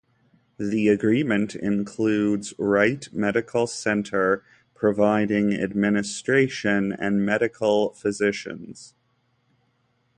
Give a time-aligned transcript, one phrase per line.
[0.57, 4.43] The agreement includes Wright Medical Center
[4.73, 8.95] providing administration and medical physicians.